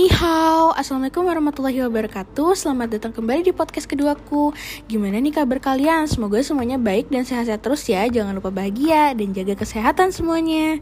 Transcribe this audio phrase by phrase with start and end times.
[0.00, 2.56] Ni hao, Assalamualaikum warahmatullahi wabarakatuh.
[2.56, 4.56] Selamat datang kembali di podcast keduaku.
[4.88, 6.08] Gimana nih kabar kalian?
[6.08, 8.08] Semoga semuanya baik dan sehat-sehat terus ya.
[8.08, 10.80] Jangan lupa bahagia dan jaga kesehatan semuanya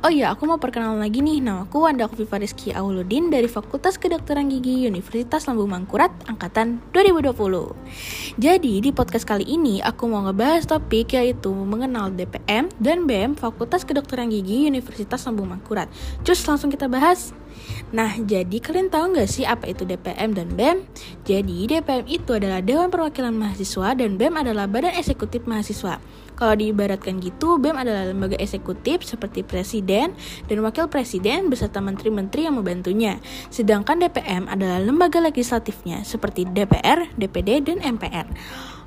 [0.00, 1.44] Oh iya, aku mau perkenalan lagi nih.
[1.44, 7.36] Nama aku Wanda Kofifa Rizky Auludin dari Fakultas Kedokteran Gigi Universitas Lambung Mangkurat Angkatan 2020.
[8.40, 13.84] Jadi, di podcast kali ini aku mau ngebahas topik yaitu mengenal DPM dan BEM Fakultas
[13.84, 15.92] Kedokteran Gigi Universitas Lambung Mangkurat.
[16.24, 17.36] Cus, langsung kita bahas.
[17.92, 20.80] Nah, jadi kalian tahu nggak sih apa itu DPM dan BEM?
[21.28, 26.00] Jadi, DPM itu adalah Dewan Perwakilan Mahasiswa dan BEM adalah Badan Eksekutif Mahasiswa.
[26.40, 29.89] Kalau diibaratkan gitu, BEM adalah lembaga eksekutif seperti presiden
[30.46, 33.18] dan wakil presiden beserta menteri-menteri yang membantunya.
[33.50, 38.30] Sedangkan DPM adalah lembaga legislatifnya seperti DPR, DPD, dan MPR.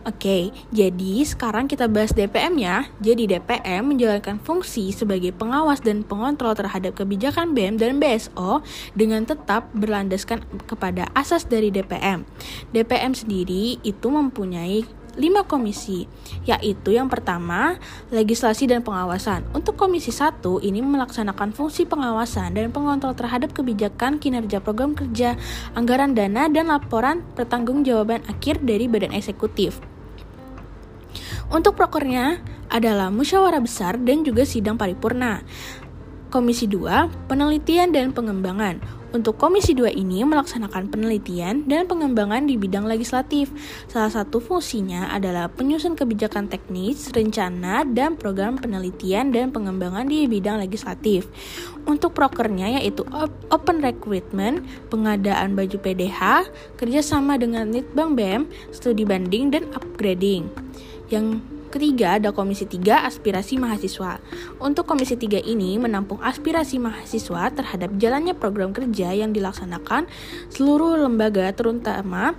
[0.03, 2.91] Oke, jadi sekarang kita bahas DPM ya.
[2.99, 8.59] Jadi DPM menjalankan fungsi sebagai pengawas dan pengontrol terhadap kebijakan BEM dan BSO
[8.99, 12.27] dengan tetap berlandaskan kepada asas dari DPM.
[12.75, 16.09] DPM sendiri itu mempunyai lima komisi,
[16.49, 17.77] yaitu yang pertama,
[18.09, 19.45] legislasi dan pengawasan.
[19.53, 25.37] Untuk komisi satu ini melaksanakan fungsi pengawasan dan pengontrol terhadap kebijakan kinerja program kerja,
[25.77, 29.77] anggaran dana, dan laporan pertanggungjawaban akhir dari badan eksekutif.
[31.53, 32.41] Untuk prokernya
[32.73, 35.45] adalah musyawarah besar dan juga sidang paripurna.
[36.33, 39.02] Komisi 2, penelitian dan pengembangan.
[39.13, 43.53] Untuk Komisi 2 ini melaksanakan penelitian dan pengembangan di bidang legislatif.
[43.85, 50.57] Salah satu fungsinya adalah penyusun kebijakan teknis, rencana, dan program penelitian dan pengembangan di bidang
[50.57, 51.29] legislatif.
[51.85, 53.05] Untuk prokernya yaitu
[53.53, 56.49] open recruitment, pengadaan baju PDH,
[56.81, 60.49] kerjasama dengan Litbang BEM, studi banding, dan upgrading.
[61.13, 61.37] Yang
[61.73, 64.21] Ketiga, ada Komisi 3 Aspirasi Mahasiswa.
[64.61, 70.05] Untuk Komisi 3 ini menampung aspirasi mahasiswa terhadap jalannya program kerja yang dilaksanakan
[70.53, 72.37] seluruh lembaga terutama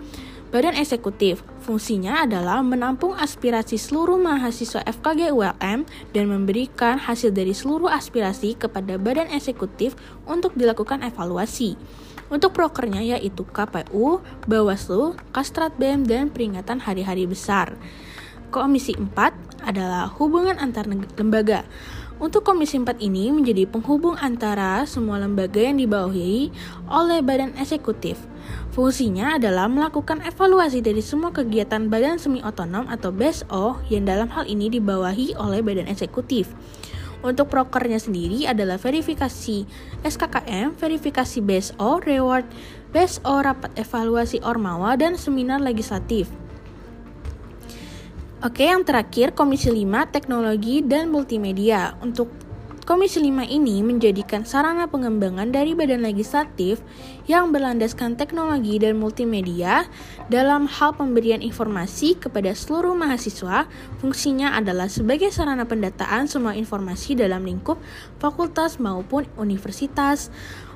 [0.54, 1.42] Badan Eksekutif.
[1.66, 5.82] Fungsinya adalah menampung aspirasi seluruh mahasiswa FKG ULM
[6.14, 9.98] dan memberikan hasil dari seluruh aspirasi kepada Badan Eksekutif
[10.30, 11.74] untuk dilakukan evaluasi.
[12.30, 17.74] Untuk prokernya yaitu KPU, Bawaslu, Kastrat BEM, dan peringatan hari-hari besar.
[18.54, 21.66] Komisi 4 adalah hubungan antar lembaga.
[22.22, 26.54] Untuk Komisi 4 ini menjadi penghubung antara semua lembaga yang dibawahi
[26.86, 28.14] oleh Badan Eksekutif.
[28.70, 34.46] Fungsinya adalah melakukan evaluasi dari semua kegiatan Badan Semi Otonom atau BSO yang dalam hal
[34.46, 36.54] ini dibawahi oleh Badan Eksekutif.
[37.26, 39.66] Untuk prokernya sendiri adalah verifikasi
[40.06, 42.46] SKKM, verifikasi BSO, reward
[42.94, 46.43] BSO, rapat evaluasi Ormawa, dan seminar legislatif.
[48.44, 51.96] Oke, yang terakhir Komisi 5 Teknologi dan Multimedia.
[52.04, 52.28] Untuk
[52.84, 56.84] Komisi 5 ini menjadikan sarana pengembangan dari badan legislatif
[57.24, 59.88] yang berlandaskan teknologi dan multimedia
[60.28, 63.64] dalam hal pemberian informasi kepada seluruh mahasiswa.
[64.04, 67.80] Fungsinya adalah sebagai sarana pendataan semua informasi dalam lingkup
[68.20, 70.28] fakultas maupun universitas.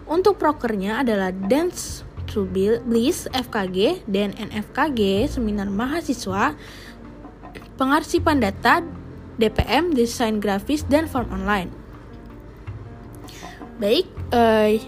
[0.09, 2.45] Untuk prokernya adalah Dance to
[2.85, 6.53] Bliss FKG dan NFKG Seminar Mahasiswa
[7.78, 8.83] pengarsipan data,
[9.39, 11.71] DPM, desain grafis, dan form online.
[13.78, 14.83] Baik, eh,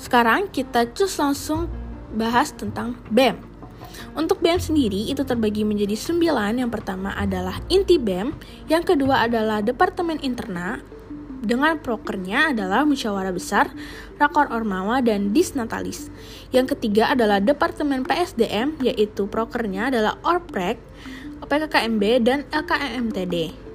[0.00, 1.68] sekarang kita cus langsung
[2.16, 3.36] bahas tentang BEM.
[4.16, 6.56] Untuk BEM sendiri itu terbagi menjadi sembilan.
[6.56, 8.32] Yang pertama adalah inti BEM,
[8.72, 10.80] yang kedua adalah Departemen Interna,
[11.44, 13.68] dengan prokernya adalah musyawarah besar,
[14.16, 16.08] rakor ormawa, dan disnatalis.
[16.48, 20.80] Yang ketiga adalah Departemen PSDM, yaitu prokernya adalah Orprek,
[21.44, 23.66] PKKMB, dan LKMTD.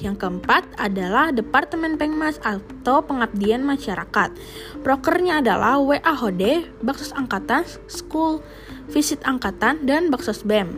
[0.00, 4.32] Yang keempat adalah Departemen Pengmas atau Pengabdian Masyarakat.
[4.80, 8.40] Prokernya adalah WAHD, Baksos Angkatan, School
[8.88, 10.72] Visit Angkatan, dan Baksos BEM.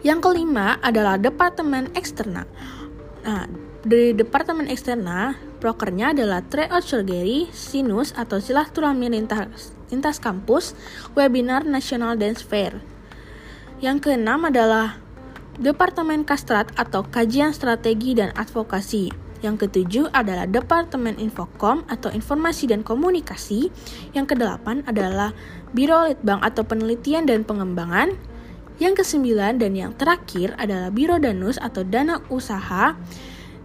[0.00, 2.48] Yang kelima adalah Departemen Eksternal.
[3.22, 3.46] Nah,
[3.84, 10.72] dari Departemen Eksternal, prokernya adalah Tryout Surgery, Sinus atau Silaturahmi Lintas, Lintas Kampus,
[11.12, 12.91] Webinar Nasional Dance Fair.
[13.82, 15.02] Yang keenam adalah
[15.58, 19.10] Departemen Kastrat atau Kajian Strategi dan Advokasi.
[19.42, 23.74] Yang ketujuh adalah Departemen Infokom atau Informasi dan Komunikasi.
[24.14, 25.34] Yang kedelapan adalah
[25.74, 28.14] Biro Litbang atau Penelitian dan Pengembangan.
[28.78, 32.94] Yang kesembilan dan yang terakhir adalah Biro Danus atau Dana Usaha.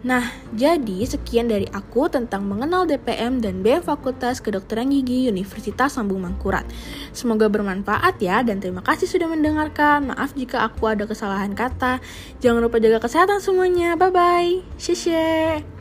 [0.06, 6.22] Nah, jadi sekian dari aku tentang mengenal DPM dan BM Fakultas Kedokteran Gigi Universitas Lambung
[6.22, 6.70] Mangkurat.
[7.18, 10.14] Semoga bermanfaat ya dan terima kasih sudah mendengarkan.
[10.14, 11.98] Maaf jika aku ada kesalahan kata.
[12.38, 13.98] Jangan lupa jaga kesehatan semuanya.
[13.98, 14.54] Bye bye.
[14.78, 15.77] Xie